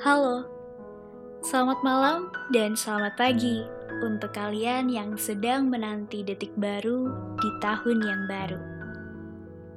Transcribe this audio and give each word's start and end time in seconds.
Halo, 0.00 0.48
selamat 1.44 1.84
malam 1.84 2.32
dan 2.56 2.72
selamat 2.72 3.20
pagi 3.20 3.60
untuk 4.00 4.32
kalian 4.32 4.88
yang 4.88 5.12
sedang 5.20 5.68
menanti 5.68 6.24
detik 6.24 6.56
baru 6.56 7.12
di 7.36 7.50
tahun 7.60 8.00
yang 8.00 8.24
baru. 8.24 8.56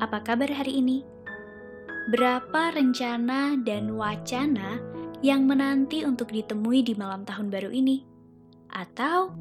Apa 0.00 0.24
kabar 0.24 0.48
hari 0.48 0.80
ini? 0.80 1.04
Berapa 2.08 2.72
rencana 2.72 3.60
dan 3.60 3.92
wacana 3.92 4.80
yang 5.20 5.44
menanti 5.44 6.00
untuk 6.08 6.32
ditemui 6.32 6.80
di 6.80 6.96
malam 6.96 7.28
tahun 7.28 7.52
baru 7.52 7.68
ini? 7.68 8.00
Atau 8.72 9.36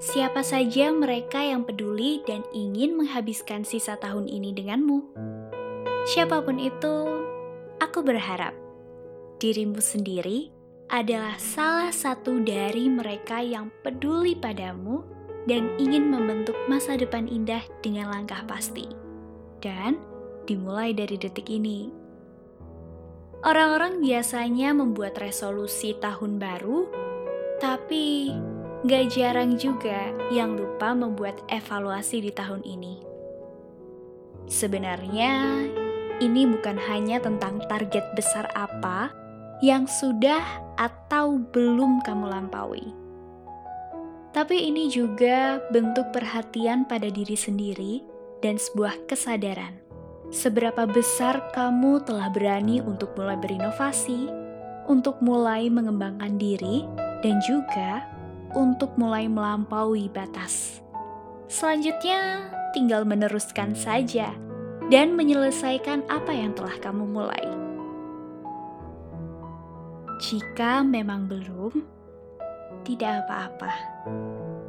siapa 0.00 0.40
saja 0.40 0.88
mereka 0.88 1.44
yang 1.44 1.68
peduli 1.68 2.24
dan 2.24 2.40
ingin 2.56 2.96
menghabiskan 2.96 3.60
sisa 3.60 4.00
tahun 4.00 4.24
ini 4.32 4.56
denganmu? 4.56 5.04
Siapa 6.16 6.40
pun 6.40 6.56
itu, 6.56 7.12
aku 7.76 8.00
berharap 8.00 8.63
dirimu 9.44 9.76
sendiri 9.76 10.48
adalah 10.88 11.36
salah 11.36 11.92
satu 11.92 12.40
dari 12.40 12.88
mereka 12.88 13.44
yang 13.44 13.68
peduli 13.84 14.32
padamu 14.32 15.04
dan 15.44 15.68
ingin 15.76 16.08
membentuk 16.08 16.56
masa 16.64 16.96
depan 16.96 17.28
indah 17.28 17.60
dengan 17.84 18.08
langkah 18.08 18.40
pasti. 18.48 18.88
Dan 19.60 20.00
dimulai 20.48 20.96
dari 20.96 21.20
detik 21.20 21.52
ini. 21.52 21.92
Orang-orang 23.44 24.00
biasanya 24.00 24.72
membuat 24.72 25.20
resolusi 25.20 25.92
tahun 26.00 26.40
baru, 26.40 26.88
tapi 27.60 28.32
gak 28.88 29.12
jarang 29.12 29.60
juga 29.60 30.08
yang 30.32 30.56
lupa 30.56 30.96
membuat 30.96 31.44
evaluasi 31.52 32.24
di 32.24 32.32
tahun 32.32 32.64
ini. 32.64 33.04
Sebenarnya, 34.48 35.60
ini 36.24 36.48
bukan 36.48 36.80
hanya 36.88 37.20
tentang 37.20 37.60
target 37.68 38.04
besar 38.16 38.48
apa 38.56 39.23
yang 39.62 39.86
sudah 39.86 40.42
atau 40.74 41.38
belum 41.54 42.02
kamu 42.02 42.26
lampaui, 42.30 43.04
tapi 44.34 44.66
ini 44.66 44.90
juga 44.90 45.62
bentuk 45.70 46.10
perhatian 46.10 46.82
pada 46.90 47.06
diri 47.06 47.38
sendiri 47.38 48.02
dan 48.42 48.58
sebuah 48.58 49.06
kesadaran. 49.06 49.78
Seberapa 50.34 50.90
besar 50.90 51.54
kamu 51.54 52.02
telah 52.02 52.34
berani 52.34 52.82
untuk 52.82 53.14
mulai 53.14 53.38
berinovasi, 53.38 54.26
untuk 54.90 55.22
mulai 55.22 55.70
mengembangkan 55.70 56.34
diri, 56.34 56.82
dan 57.22 57.38
juga 57.46 58.02
untuk 58.58 58.90
mulai 58.98 59.30
melampaui 59.30 60.10
batas. 60.10 60.82
Selanjutnya, 61.46 62.50
tinggal 62.74 63.06
meneruskan 63.06 63.78
saja 63.78 64.34
dan 64.90 65.14
menyelesaikan 65.14 66.02
apa 66.10 66.34
yang 66.34 66.50
telah 66.58 66.74
kamu 66.82 67.06
mulai. 67.06 67.46
Jika 70.22 70.86
memang 70.86 71.26
belum, 71.26 71.74
tidak 72.86 73.26
apa-apa. 73.26 73.72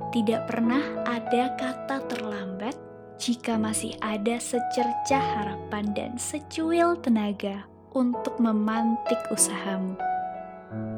Tidak 0.10 0.42
pernah 0.50 0.82
ada 1.06 1.54
kata 1.60 2.02
terlambat 2.10 2.74
jika 3.22 3.60
masih 3.60 3.94
ada 4.02 4.40
secercah 4.42 5.22
harapan 5.22 5.92
dan 5.94 6.12
secuil 6.18 6.98
tenaga 7.00 7.68
untuk 7.94 8.40
memantik 8.42 9.20
usahamu. 9.30 9.96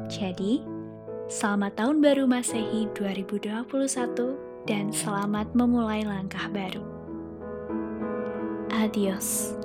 Jadi, 0.08 0.64
selamat 1.28 1.78
tahun 1.78 1.96
baru 2.00 2.24
Masehi 2.24 2.88
2021 2.96 4.64
dan 4.64 4.90
selamat 4.94 5.52
memulai 5.52 6.06
langkah 6.06 6.46
baru. 6.50 6.82
Adios. 8.72 9.57